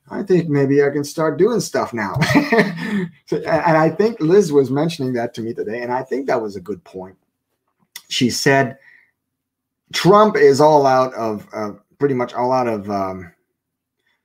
I 0.09 0.21
think 0.23 0.49
maybe 0.49 0.83
I 0.83 0.91
can 0.91 1.03
start 1.03 1.37
doing 1.37 1.59
stuff 1.59 1.93
now. 1.93 2.15
So- 3.27 3.37
and 3.37 3.75
I 3.75 3.89
think 3.89 4.19
Liz 4.19 4.51
was 4.51 4.69
mentioning 4.69 5.13
that 5.13 5.33
to 5.33 5.41
me 5.41 5.53
today, 5.53 5.81
and 5.81 5.91
I 5.91 6.03
think 6.03 6.27
that 6.27 6.41
was 6.41 6.55
a 6.55 6.61
good 6.61 6.83
point. 6.83 7.17
She 8.07 8.29
said 8.29 8.77
Trump 9.93 10.37
is 10.37 10.61
all 10.61 10.85
out 10.85 11.13
of 11.15 11.47
uh, 11.53 11.71
pretty 11.97 12.13
much 12.13 12.33
all 12.35 12.51
out 12.51 12.67
of 12.67 12.89
um, 12.89 13.31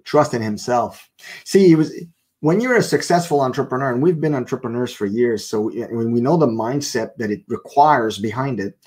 trust 0.04 0.34
in 0.34 0.42
himself. 0.42 1.08
See, 1.44 1.66
he 1.66 1.74
was 1.74 1.92
when 2.40 2.60
you're 2.60 2.76
a 2.76 2.82
successful 2.82 3.40
entrepreneur, 3.40 3.92
and 3.92 4.02
we've 4.02 4.20
been 4.20 4.34
entrepreneurs 4.34 4.92
for 4.92 5.06
years, 5.06 5.46
so 5.46 5.60
we 5.60 6.20
know 6.20 6.36
the 6.36 6.46
mindset 6.46 7.16
that 7.16 7.30
it 7.30 7.42
requires 7.48 8.18
behind 8.18 8.60
it, 8.60 8.78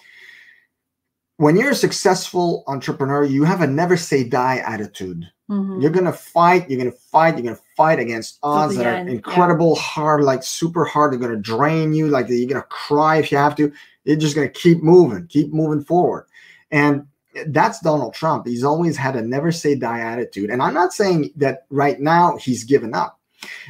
when 1.37 1.55
you're 1.55 1.71
a 1.71 1.75
successful 1.75 2.63
entrepreneur, 2.67 3.23
you 3.23 3.43
have 3.43 3.61
a 3.61 3.67
never 3.67 3.97
say 3.97 4.23
die 4.23 4.57
attitude. 4.65 5.27
Mm-hmm. 5.49 5.81
You're 5.81 5.91
gonna 5.91 6.13
fight. 6.13 6.69
You're 6.69 6.79
gonna 6.79 6.91
fight. 6.91 7.35
You're 7.35 7.43
gonna 7.43 7.59
fight 7.75 7.99
against 7.99 8.39
odds 8.43 8.75
that 8.77 8.85
end. 8.85 9.09
are 9.09 9.11
incredible, 9.11 9.73
yeah. 9.75 9.81
hard, 9.81 10.23
like 10.23 10.41
super 10.41 10.85
hard. 10.85 11.11
They're 11.11 11.19
gonna 11.19 11.35
drain 11.35 11.93
you. 11.93 12.07
Like 12.07 12.27
you're 12.29 12.47
gonna 12.47 12.61
cry 12.63 13.17
if 13.17 13.31
you 13.31 13.37
have 13.37 13.55
to. 13.57 13.71
You're 14.05 14.17
just 14.17 14.35
gonna 14.35 14.49
keep 14.49 14.81
moving, 14.81 15.27
keep 15.27 15.51
moving 15.53 15.83
forward. 15.83 16.27
And 16.71 17.07
that's 17.47 17.79
Donald 17.81 18.13
Trump. 18.13 18.47
He's 18.47 18.63
always 18.63 18.95
had 18.95 19.15
a 19.15 19.21
never 19.21 19.51
say 19.51 19.75
die 19.75 19.99
attitude. 19.99 20.49
And 20.49 20.61
I'm 20.61 20.73
not 20.73 20.93
saying 20.93 21.31
that 21.35 21.65
right 21.69 21.99
now 21.99 22.37
he's 22.37 22.63
given 22.63 22.93
up, 22.93 23.19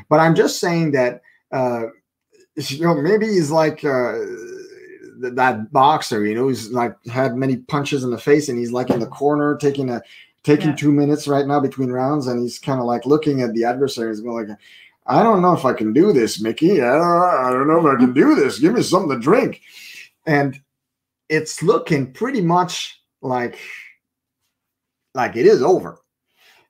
but 0.10 0.20
I'm 0.20 0.36
just 0.36 0.60
saying 0.60 0.92
that 0.92 1.22
uh, 1.51 1.88
you 2.56 2.86
know 2.86 2.96
maybe 2.96 3.27
he's 3.27 3.51
like. 3.51 3.84
Uh, 3.84 4.20
that 5.15 5.72
boxer, 5.72 6.25
you 6.25 6.36
know, 6.36 6.50
he's 6.50 6.72
like 6.72 6.96
had 7.06 7.38
many 7.38 7.58
punches 7.58 8.03
in 8.03 8.10
the 8.10 8.18
face, 8.18 8.50
and 8.50 8.58
he's 8.58 8.72
like 8.72 8.89
in 8.89 9.00
the 9.00 9.08
corner 9.08 9.56
taking 9.56 9.89
a 9.89 10.01
taking 10.44 10.70
yeah. 10.70 10.75
two 10.75 10.92
minutes 10.92 11.27
right 11.27 11.48
now 11.48 11.60
between 11.60 11.89
rounds, 11.89 12.27
and 12.27 12.42
he's 12.42 12.60
kind 12.60 12.80
of 12.80 12.86
like 12.86 13.06
looking 13.06 13.42
at 13.42 13.53
the 13.53 13.63
adversary. 13.63 14.10
He's 14.10 14.22
going 14.22 14.48
like, 14.48 14.58
I 15.08 15.24
don't 15.24 15.42
know 15.42 15.53
if 15.53 15.65
I 15.65 15.74
can 15.74 15.94
do 15.94 16.13
this, 16.13 16.42
Mickey. 16.42 16.82
I 16.82 16.94
don't, 16.94 17.46
I 17.46 17.50
don't 17.51 17.68
know 17.68 17.88
if 17.88 17.96
I 17.96 18.00
can 18.00 18.13
do 18.13 18.36
this. 18.36 18.60
Give 18.60 18.74
me 18.74 18.82
something 18.82 19.10
to 19.12 19.20
drink. 19.20 19.62
And 20.25 20.60
it's 21.30 21.63
looking 21.63 22.12
pretty 22.13 22.42
much 22.42 23.01
like 23.22 23.58
like 25.15 25.36
it 25.36 25.46
is 25.46 25.62
over. 25.62 26.00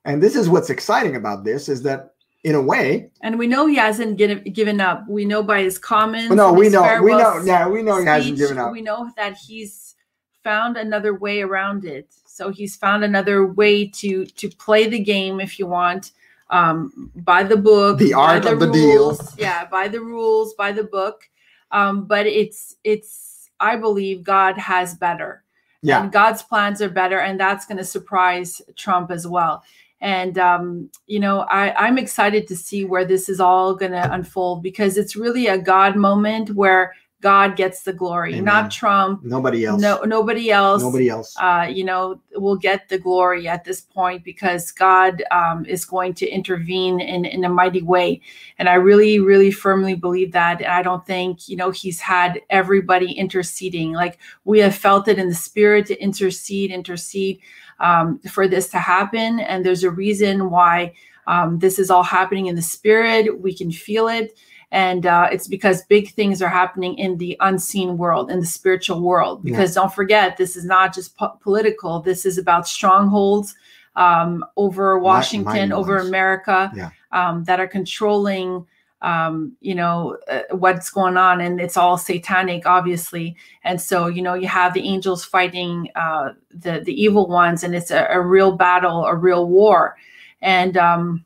And 0.04 0.22
this 0.22 0.36
is 0.36 0.48
what's 0.48 0.70
exciting 0.70 1.16
about 1.16 1.44
this 1.44 1.68
is 1.68 1.82
that 1.82 2.13
in 2.44 2.54
a 2.54 2.60
way. 2.60 3.10
And 3.22 3.38
we 3.38 3.46
know 3.46 3.66
he 3.66 3.76
hasn't 3.76 4.16
given 4.18 4.80
up. 4.80 5.08
We 5.08 5.24
know 5.24 5.42
by 5.42 5.62
his 5.62 5.78
comments. 5.78 6.32
no, 6.32 6.52
we 6.52 6.68
know, 6.68 7.02
we 7.02 7.10
know, 7.10 7.42
yeah, 7.42 7.66
we 7.66 7.82
know 7.82 7.98
he 7.98 8.06
hasn't 8.06 8.36
given 8.36 8.58
up. 8.58 8.70
We 8.70 8.82
know 8.82 9.10
that 9.16 9.36
he's 9.36 9.96
found 10.44 10.76
another 10.76 11.14
way 11.14 11.40
around 11.40 11.86
it. 11.86 12.12
So 12.26 12.50
he's 12.50 12.76
found 12.76 13.02
another 13.02 13.46
way 13.46 13.86
to 13.88 14.26
to 14.26 14.48
play 14.50 14.86
the 14.86 14.98
game, 14.98 15.40
if 15.40 15.58
you 15.58 15.66
want, 15.66 16.12
um, 16.50 17.10
by 17.16 17.42
the 17.44 17.56
book, 17.56 17.98
the 17.98 18.12
art 18.12 18.42
the 18.42 18.52
of 18.52 18.60
the 18.60 18.68
rules, 18.68 19.18
deal. 19.18 19.46
Yeah, 19.46 19.64
by 19.64 19.88
the 19.88 20.00
rules, 20.00 20.54
by 20.54 20.72
the 20.72 20.84
book. 20.84 21.22
Um, 21.70 22.06
but 22.06 22.26
it's 22.26 22.76
it's 22.84 23.48
I 23.58 23.76
believe 23.76 24.22
God 24.22 24.58
has 24.58 24.94
better. 24.94 25.42
Yeah. 25.82 26.02
And 26.02 26.12
God's 26.12 26.42
plans 26.42 26.80
are 26.82 26.88
better, 26.88 27.20
and 27.20 27.38
that's 27.38 27.66
going 27.66 27.78
to 27.78 27.84
surprise 27.84 28.60
Trump 28.74 29.10
as 29.10 29.26
well. 29.26 29.62
And 30.04 30.36
um, 30.36 30.90
you 31.06 31.18
know, 31.18 31.40
I, 31.48 31.72
I'm 31.86 31.96
excited 31.96 32.46
to 32.48 32.56
see 32.56 32.84
where 32.84 33.06
this 33.06 33.30
is 33.30 33.40
all 33.40 33.74
going 33.74 33.92
to 33.92 34.12
unfold 34.12 34.62
because 34.62 34.98
it's 34.98 35.16
really 35.16 35.46
a 35.46 35.56
God 35.56 35.96
moment 35.96 36.50
where 36.50 36.92
God 37.22 37.56
gets 37.56 37.84
the 37.84 37.94
glory, 37.94 38.32
Amen. 38.34 38.44
not 38.44 38.70
Trump. 38.70 39.24
Nobody 39.24 39.64
else. 39.64 39.80
No, 39.80 40.02
nobody 40.02 40.50
else. 40.50 40.82
Nobody 40.82 41.08
else. 41.08 41.34
Uh, 41.40 41.66
you 41.72 41.82
know, 41.82 42.20
will 42.34 42.56
get 42.56 42.90
the 42.90 42.98
glory 42.98 43.48
at 43.48 43.64
this 43.64 43.80
point 43.80 44.22
because 44.24 44.70
God 44.70 45.22
um, 45.30 45.64
is 45.64 45.86
going 45.86 46.12
to 46.14 46.28
intervene 46.28 47.00
in 47.00 47.24
in 47.24 47.42
a 47.46 47.48
mighty 47.48 47.80
way, 47.80 48.20
and 48.58 48.68
I 48.68 48.74
really, 48.74 49.20
really 49.20 49.50
firmly 49.50 49.94
believe 49.94 50.32
that. 50.32 50.60
And 50.60 50.70
I 50.70 50.82
don't 50.82 51.06
think 51.06 51.48
you 51.48 51.56
know 51.56 51.70
He's 51.70 51.98
had 51.98 52.42
everybody 52.50 53.12
interceding 53.12 53.94
like 53.94 54.18
we 54.44 54.58
have 54.58 54.74
felt 54.74 55.08
it 55.08 55.18
in 55.18 55.30
the 55.30 55.34
spirit 55.34 55.86
to 55.86 55.98
intercede, 55.98 56.70
intercede 56.70 57.40
um, 57.80 58.18
for 58.30 58.48
this 58.48 58.68
to 58.70 58.78
happen, 58.78 59.40
and 59.40 59.64
there's 59.64 59.84
a 59.84 59.90
reason 59.90 60.50
why 60.50 60.94
um, 61.26 61.58
this 61.58 61.78
is 61.78 61.90
all 61.90 62.02
happening 62.02 62.46
in 62.46 62.56
the 62.56 62.62
spirit. 62.62 63.40
We 63.40 63.54
can 63.54 63.70
feel 63.72 64.08
it 64.08 64.36
and 64.74 65.06
uh, 65.06 65.28
it's 65.30 65.46
because 65.46 65.84
big 65.84 66.10
things 66.14 66.42
are 66.42 66.48
happening 66.48 66.98
in 66.98 67.16
the 67.18 67.36
unseen 67.40 67.96
world 67.96 68.28
in 68.30 68.40
the 68.40 68.46
spiritual 68.46 69.00
world 69.00 69.42
because 69.44 69.74
yeah. 69.74 69.82
don't 69.82 69.94
forget 69.94 70.36
this 70.36 70.56
is 70.56 70.64
not 70.64 70.92
just 70.92 71.16
po- 71.16 71.38
political 71.40 72.00
this 72.00 72.26
is 72.26 72.38
about 72.38 72.66
strongholds 72.66 73.54
um, 73.94 74.44
over 74.56 74.98
washington 74.98 75.72
over 75.72 75.98
america 75.98 76.72
yeah. 76.74 76.90
um, 77.12 77.44
that 77.44 77.60
are 77.60 77.68
controlling 77.68 78.66
um, 79.04 79.52
you 79.60 79.74
know 79.74 80.16
uh, 80.28 80.40
what's 80.50 80.90
going 80.90 81.18
on 81.18 81.40
and 81.42 81.60
it's 81.60 81.76
all 81.76 81.98
satanic 81.98 82.66
obviously. 82.66 83.36
And 83.62 83.80
so 83.80 84.06
you 84.06 84.22
know 84.22 84.32
you 84.34 84.48
have 84.48 84.72
the 84.72 84.88
angels 84.88 85.24
fighting 85.24 85.90
uh, 85.94 86.30
the 86.50 86.80
the 86.84 87.00
evil 87.00 87.28
ones 87.28 87.62
and 87.62 87.74
it's 87.74 87.90
a, 87.90 88.06
a 88.10 88.20
real 88.20 88.52
battle 88.52 89.04
a 89.04 89.14
real 89.14 89.46
war. 89.46 89.96
And 90.40 90.76
um, 90.78 91.24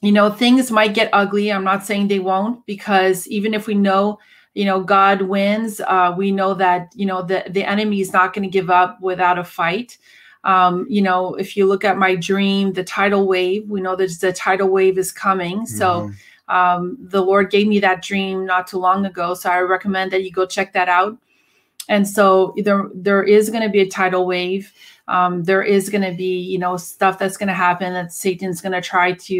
you 0.00 0.12
know 0.12 0.30
things 0.30 0.70
might 0.70 0.94
get 0.94 1.10
ugly. 1.12 1.52
I'm 1.52 1.62
not 1.64 1.84
saying 1.84 2.08
they 2.08 2.20
won't 2.20 2.64
because 2.64 3.28
even 3.28 3.52
if 3.52 3.66
we 3.66 3.74
know 3.74 4.18
you 4.54 4.64
know 4.64 4.80
god 4.82 5.22
wins 5.22 5.80
uh, 5.80 6.14
we 6.16 6.32
know 6.32 6.54
that 6.54 6.90
you 6.94 7.04
know 7.04 7.20
the, 7.22 7.44
the 7.50 7.64
enemy 7.64 8.00
is 8.00 8.14
not 8.14 8.32
going 8.32 8.44
to 8.44 8.50
give 8.50 8.70
up 8.70 8.98
without 9.02 9.38
a 9.38 9.44
fight. 9.44 9.98
Um, 10.44 10.86
you 10.88 11.02
know 11.02 11.34
if 11.34 11.54
you 11.54 11.66
look 11.66 11.84
at 11.84 11.98
my 11.98 12.14
dream 12.16 12.72
the 12.72 12.84
tidal 12.84 13.26
wave 13.26 13.68
we 13.68 13.82
know 13.82 13.96
that 13.96 14.10
the 14.22 14.32
tidal 14.32 14.68
wave 14.68 14.96
is 14.96 15.12
coming. 15.12 15.66
Mm-hmm. 15.66 15.76
Um, 16.48 16.96
the 17.00 17.20
lord 17.20 17.50
gave 17.50 17.66
me 17.66 17.80
that 17.80 18.02
dream 18.02 18.44
not 18.44 18.66
too 18.66 18.78
long 18.78 19.06
ago 19.06 19.34
so 19.34 19.50
i 19.50 19.58
recommend 19.58 20.10
that 20.10 20.22
you 20.24 20.30
go 20.30 20.46
check 20.46 20.72
that 20.72 20.88
out. 20.88 21.16
And 21.88 22.08
so 22.08 22.54
there 22.56 22.88
there 22.94 23.22
is 23.22 23.50
going 23.50 23.62
to 23.62 23.68
be 23.68 23.80
a 23.80 23.88
tidal 23.88 24.26
wave. 24.26 24.72
Um, 25.06 25.44
there 25.44 25.62
is 25.62 25.90
going 25.90 26.02
to 26.02 26.16
be 26.16 26.38
you 26.40 26.58
know 26.58 26.76
stuff 26.76 27.18
that's 27.18 27.36
going 27.36 27.48
to 27.48 27.54
happen 27.54 27.92
that 27.92 28.12
satan's 28.12 28.62
going 28.62 28.72
to 28.72 28.80
try 28.80 29.12
to 29.12 29.34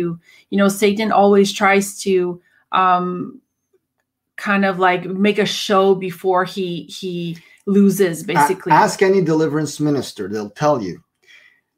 you 0.50 0.58
know 0.58 0.68
satan 0.68 1.10
always 1.10 1.54
tries 1.54 1.98
to 2.02 2.40
um, 2.72 3.40
kind 4.36 4.66
of 4.66 4.78
like 4.78 5.06
make 5.06 5.38
a 5.38 5.46
show 5.46 5.94
before 5.94 6.44
he 6.44 6.82
he 6.82 7.38
loses 7.64 8.22
basically. 8.24 8.72
ask 8.72 9.00
any 9.00 9.22
deliverance 9.22 9.80
minister 9.80 10.28
they'll 10.28 10.50
tell 10.50 10.82
you 10.82 11.02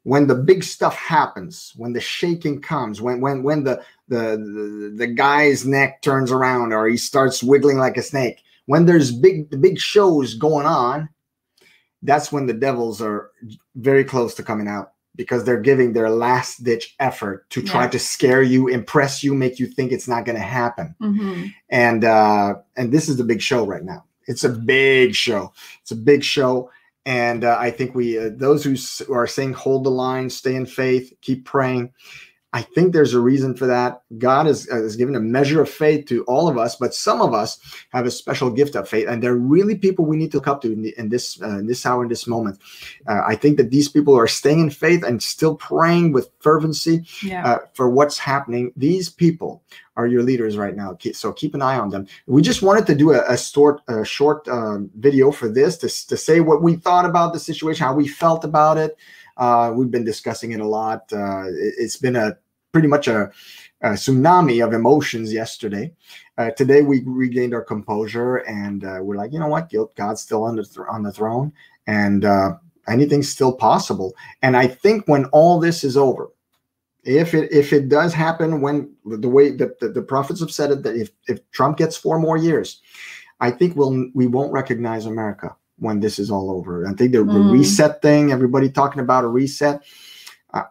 when 0.07 0.27
the 0.27 0.35
big 0.35 0.63
stuff 0.63 0.95
happens 0.95 1.73
when 1.75 1.91
the 1.91 1.99
shaking 1.99 2.61
comes 2.61 3.01
when 3.01 3.19
when 3.19 3.43
when 3.43 3.65
the 3.65 3.83
the 4.07 4.37
the, 4.37 4.93
the 4.95 5.07
guy's 5.07 5.65
neck 5.65 6.01
turns 6.01 6.31
around 6.31 6.71
or 6.71 6.87
he 6.87 6.95
starts 6.95 7.43
wiggling 7.43 7.77
like 7.77 7.97
a 7.97 8.01
snake 8.01 8.41
when 8.67 8.85
there's 8.85 9.11
big 9.11 9.49
the 9.49 9.57
big 9.57 9.77
shows 9.77 10.33
going 10.33 10.65
on 10.65 11.09
that's 12.03 12.31
when 12.31 12.45
the 12.45 12.53
devils 12.53 13.01
are 13.01 13.31
very 13.75 14.05
close 14.05 14.33
to 14.33 14.43
coming 14.43 14.69
out 14.69 14.93
because 15.17 15.43
they're 15.43 15.59
giving 15.59 15.91
their 15.91 16.09
last 16.09 16.63
ditch 16.63 16.95
effort 17.01 17.49
to 17.49 17.61
try 17.61 17.83
yeah. 17.83 17.89
to 17.89 17.99
scare 17.99 18.41
you 18.41 18.69
impress 18.69 19.25
you 19.25 19.33
make 19.33 19.59
you 19.59 19.67
think 19.67 19.91
it's 19.91 20.07
not 20.07 20.23
going 20.23 20.37
to 20.37 20.41
happen 20.41 20.95
mm-hmm. 21.01 21.47
and 21.69 22.05
uh 22.05 22.55
and 22.77 22.93
this 22.93 23.09
is 23.09 23.17
the 23.17 23.25
big 23.25 23.41
show 23.41 23.65
right 23.65 23.83
now 23.83 24.05
it's 24.27 24.45
a 24.45 24.49
big 24.49 25.13
show 25.13 25.51
it's 25.81 25.91
a 25.91 25.95
big 25.97 26.23
show 26.23 26.69
and 27.07 27.43
uh, 27.43 27.57
i 27.59 27.71
think 27.71 27.95
we 27.95 28.19
uh, 28.19 28.29
those 28.35 28.63
who 28.63 28.75
are 29.11 29.25
saying 29.25 29.53
hold 29.53 29.83
the 29.83 29.89
line 29.89 30.29
stay 30.29 30.53
in 30.53 30.65
faith 30.65 31.11
keep 31.21 31.43
praying 31.45 31.91
I 32.53 32.61
think 32.61 32.93
there's 32.93 33.13
a 33.13 33.19
reason 33.19 33.55
for 33.55 33.67
that. 33.67 34.01
God 34.17 34.45
has, 34.45 34.67
has 34.71 34.95
given 34.95 35.15
a 35.15 35.19
measure 35.19 35.61
of 35.61 35.69
faith 35.69 36.07
to 36.07 36.23
all 36.23 36.47
of 36.47 36.57
us, 36.57 36.75
but 36.75 36.93
some 36.93 37.21
of 37.21 37.33
us 37.33 37.59
have 37.89 38.05
a 38.05 38.11
special 38.11 38.49
gift 38.49 38.75
of 38.75 38.87
faith, 38.87 39.07
and 39.07 39.21
they're 39.21 39.35
really 39.35 39.75
people 39.75 40.05
we 40.05 40.15
need 40.17 40.31
to 40.31 40.37
look 40.37 40.47
up 40.47 40.61
to 40.61 40.71
in, 40.71 40.81
the, 40.81 40.95
in 40.97 41.09
this 41.09 41.41
uh, 41.41 41.59
in 41.59 41.67
this 41.67 41.85
hour, 41.85 42.03
in 42.03 42.09
this 42.09 42.25
moment. 42.25 42.57
Uh, 43.05 43.21
I 43.27 43.35
think 43.35 43.57
that 43.57 43.69
these 43.69 43.89
people 43.89 44.17
are 44.17 44.27
staying 44.27 44.59
in 44.59 44.69
faith 44.69 45.03
and 45.03 45.21
still 45.21 45.55
praying 45.55 46.13
with 46.13 46.31
fervency 46.39 47.05
yeah. 47.21 47.45
uh, 47.45 47.59
for 47.73 47.89
what's 47.89 48.17
happening. 48.17 48.71
These 48.77 49.09
people 49.09 49.61
are 49.97 50.07
your 50.07 50.23
leaders 50.23 50.57
right 50.57 50.75
now, 50.75 50.95
so 51.13 51.33
keep 51.33 51.55
an 51.55 51.61
eye 51.61 51.77
on 51.77 51.89
them. 51.89 52.07
We 52.27 52.41
just 52.43 52.61
wanted 52.61 52.85
to 52.85 52.95
do 52.95 53.13
a, 53.13 53.23
a 53.27 53.37
short 53.37 53.81
a 53.87 54.05
short 54.05 54.47
um, 54.47 54.89
video 54.95 55.31
for 55.31 55.49
this 55.49 55.77
to 55.79 55.89
to 56.07 56.15
say 56.15 56.39
what 56.39 56.61
we 56.61 56.75
thought 56.75 57.05
about 57.05 57.33
the 57.33 57.39
situation, 57.39 57.85
how 57.85 57.95
we 57.95 58.07
felt 58.07 58.45
about 58.45 58.77
it. 58.77 58.95
Uh, 59.37 59.73
we've 59.75 59.91
been 59.91 60.05
discussing 60.05 60.51
it 60.51 60.59
a 60.59 60.67
lot. 60.67 61.11
Uh, 61.11 61.45
it, 61.47 61.81
has 61.81 61.97
been 61.97 62.15
a 62.15 62.37
pretty 62.71 62.87
much 62.87 63.07
a, 63.07 63.31
a 63.81 63.89
tsunami 63.89 64.63
of 64.63 64.73
emotions 64.73 65.33
yesterday. 65.33 65.91
Uh, 66.37 66.51
today 66.51 66.83
we 66.83 67.01
regained 67.05 67.53
our 67.53 67.63
composure 67.63 68.37
and 68.37 68.83
uh, 68.83 68.99
we're 69.01 69.17
like, 69.17 69.33
you 69.33 69.39
know 69.39 69.47
what, 69.47 69.71
God's 69.95 70.21
still 70.21 70.43
on 70.43 70.55
the 70.55 70.63
th- 70.63 70.87
on 70.89 71.01
the 71.01 71.11
throne, 71.11 71.51
and 71.87 72.23
uh, 72.23 72.53
anything's 72.87 73.29
still 73.29 73.53
possible. 73.53 74.13
And 74.43 74.55
I 74.55 74.67
think 74.67 75.07
when 75.07 75.25
all 75.25 75.59
this 75.59 75.83
is 75.83 75.97
over, 75.97 76.29
if 77.07 77.33
it 77.33 77.51
if 77.51 77.71
it 77.71 77.89
does 77.89 78.13
happen 78.13 78.61
when 78.61 78.93
the 79.05 79.29
way 79.29 79.51
that 79.51 79.79
the, 79.79 79.89
the 79.89 80.01
prophets 80.01 80.41
have 80.41 80.51
said 80.51 80.71
it 80.71 80.83
that 80.83 80.95
if 80.95 81.09
if 81.27 81.39
Trump 81.51 81.77
gets 81.77 81.95
four 81.95 82.19
more 82.19 82.37
years, 82.37 82.81
I 83.39 83.51
think 83.51 83.75
we'll 83.75 84.09
we 84.13 84.27
won't 84.27 84.51
recognize 84.51 85.05
America 85.05 85.55
when 85.79 85.99
this 85.99 86.19
is 86.19 86.29
all 86.29 86.51
over. 86.51 86.87
I 86.87 86.93
think 86.93 87.11
the, 87.11 87.19
mm. 87.19 87.51
reset 87.51 88.01
thing, 88.01 88.31
everybody 88.31 88.69
talking 88.69 89.01
about 89.01 89.23
a 89.23 89.27
reset. 89.27 89.83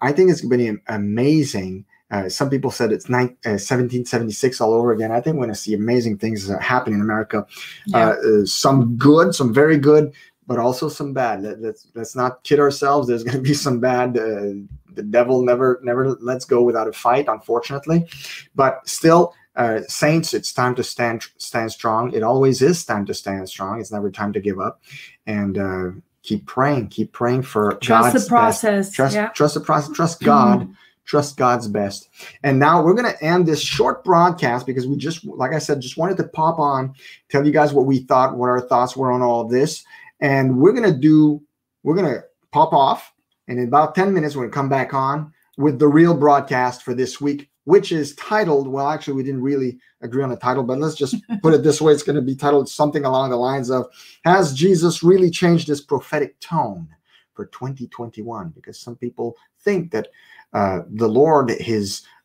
I 0.02 0.12
think 0.12 0.30
it's 0.30 0.40
going 0.40 0.58
to 0.58 0.72
be 0.72 0.80
amazing. 0.88 1.84
Uh, 2.10 2.28
some 2.28 2.48
people 2.48 2.70
said 2.70 2.92
it's 2.92 3.08
nine, 3.08 3.36
uh, 3.44 3.58
1776 3.60 4.60
all 4.60 4.72
over 4.72 4.92
again. 4.92 5.12
I 5.12 5.20
think 5.20 5.36
we're 5.36 5.44
going 5.44 5.54
to 5.54 5.60
see 5.60 5.74
amazing 5.74 6.18
things 6.18 6.48
happen 6.60 6.94
in 6.94 7.00
America. 7.00 7.46
Yeah. 7.86 7.98
Uh, 7.98 8.12
uh, 8.12 8.46
some 8.46 8.96
good, 8.96 9.34
some 9.34 9.52
very 9.52 9.76
good, 9.76 10.12
but 10.46 10.58
also 10.58 10.88
some 10.88 11.12
bad. 11.12 11.42
Let, 11.42 11.58
us 11.58 11.86
let's 11.94 12.16
not 12.16 12.42
kid 12.44 12.60
ourselves. 12.60 13.08
There's 13.08 13.24
going 13.24 13.36
to 13.36 13.42
be 13.42 13.54
some 13.54 13.80
bad. 13.80 14.16
Uh, 14.16 14.66
the 14.94 15.02
devil 15.02 15.42
never 15.42 15.80
never 15.82 16.10
lets 16.20 16.44
go 16.44 16.62
without 16.62 16.88
a 16.88 16.92
fight, 16.92 17.26
unfortunately. 17.28 18.08
But 18.54 18.88
still, 18.88 19.34
uh, 19.54 19.80
saints, 19.88 20.34
it's 20.34 20.52
time 20.52 20.74
to 20.76 20.82
stand 20.82 21.26
stand 21.38 21.72
strong. 21.72 22.12
It 22.12 22.22
always 22.22 22.62
is 22.62 22.84
time 22.84 23.06
to 23.06 23.14
stand 23.14 23.48
strong. 23.48 23.80
It's 23.80 23.92
never 23.92 24.10
time 24.10 24.32
to 24.32 24.40
give 24.40 24.58
up, 24.60 24.82
and 25.26 25.58
uh, 25.58 25.90
keep 26.22 26.46
praying. 26.46 26.88
Keep 26.88 27.12
praying 27.12 27.42
for 27.42 27.74
trust 27.74 28.12
God's 28.12 28.24
the 28.24 28.28
process. 28.28 28.86
Best. 28.86 28.94
Trust 28.94 29.14
yeah. 29.14 29.28
trust 29.28 29.54
the 29.54 29.60
process. 29.60 29.94
Trust 29.94 30.20
God. 30.22 30.60
Mm-hmm. 30.60 30.72
Trust 31.04 31.36
God's 31.36 31.68
best. 31.68 32.08
And 32.42 32.58
now 32.58 32.82
we're 32.82 32.94
going 32.94 33.12
to 33.12 33.24
end 33.24 33.46
this 33.46 33.60
short 33.60 34.02
broadcast 34.02 34.66
because 34.66 34.88
we 34.88 34.96
just, 34.96 35.24
like 35.24 35.52
I 35.52 35.60
said, 35.60 35.80
just 35.80 35.96
wanted 35.96 36.16
to 36.16 36.24
pop 36.24 36.58
on, 36.58 36.94
tell 37.28 37.46
you 37.46 37.52
guys 37.52 37.72
what 37.72 37.86
we 37.86 38.00
thought, 38.00 38.36
what 38.36 38.48
our 38.48 38.60
thoughts 38.60 38.96
were 38.96 39.12
on 39.12 39.22
all 39.22 39.42
of 39.42 39.48
this. 39.48 39.84
And 40.20 40.58
we're 40.58 40.72
going 40.72 40.90
to 40.90 40.98
do, 40.98 41.42
we're 41.82 41.94
going 41.94 42.12
to 42.12 42.24
pop 42.52 42.72
off. 42.72 43.12
And 43.48 43.58
in 43.58 43.68
about 43.68 43.94
10 43.94 44.12
minutes, 44.12 44.34
we're 44.34 44.42
going 44.42 44.50
to 44.50 44.54
come 44.54 44.68
back 44.68 44.94
on 44.94 45.32
with 45.56 45.78
the 45.78 45.88
real 45.88 46.14
broadcast 46.14 46.82
for 46.82 46.94
this 46.94 47.20
week, 47.20 47.48
which 47.64 47.92
is 47.92 48.14
titled, 48.16 48.68
well, 48.68 48.88
actually, 48.88 49.14
we 49.14 49.22
didn't 49.22 49.42
really 49.42 49.78
agree 50.02 50.22
on 50.22 50.30
the 50.30 50.36
title, 50.36 50.62
but 50.62 50.78
let's 50.78 50.94
just 50.94 51.16
put 51.42 51.54
it 51.54 51.62
this 51.62 51.80
way. 51.80 51.92
It's 51.92 52.02
going 52.02 52.16
to 52.16 52.22
be 52.22 52.36
titled 52.36 52.68
something 52.68 53.04
along 53.04 53.30
the 53.30 53.36
lines 53.36 53.70
of 53.70 53.86
Has 54.24 54.52
Jesus 54.54 55.02
really 55.02 55.30
changed 55.30 55.68
his 55.68 55.80
prophetic 55.80 56.38
tone 56.40 56.88
for 57.34 57.46
2021? 57.46 58.50
Because 58.50 58.80
some 58.80 58.96
people 58.96 59.36
think 59.60 59.90
that 59.92 60.08
uh, 60.52 60.80
the 60.88 61.08
Lord 61.08 61.50
is 61.50 62.02
uh, 62.02 62.15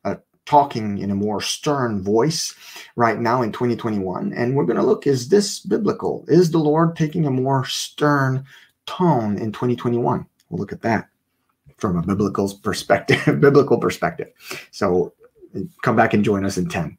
talking 0.46 0.98
in 0.98 1.12
a 1.12 1.16
more 1.16 1.42
stern 1.42 2.02
voice 2.04 2.56
right 2.96 3.20
now 3.20 3.42
in 3.42 3.52
2021. 3.52 4.34
And 4.34 4.56
we're 4.56 4.66
going 4.66 4.78
to 4.78 4.84
look 4.84 5.08
is 5.08 5.30
this 5.30 5.60
biblical? 5.60 6.26
Is 6.28 6.52
the 6.52 6.58
Lord 6.58 6.96
taking 6.96 7.26
a 7.26 7.32
more 7.32 7.66
stern 7.66 8.46
tone 8.86 9.38
in 9.38 9.52
2021? 9.52 10.26
We'll 10.50 10.60
look 10.60 10.74
at 10.74 10.82
that 10.82 11.08
from 11.78 11.98
a 11.98 12.02
biblical 12.02 12.54
perspective, 12.62 13.24
biblical 13.40 13.78
perspective. 13.78 14.30
So 14.72 15.14
come 15.82 15.96
back 15.96 16.14
and 16.14 16.24
join 16.24 16.46
us 16.46 16.58
in 16.58 16.68
10. 16.68 16.98